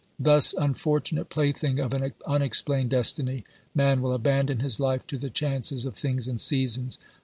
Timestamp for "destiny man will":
2.89-4.13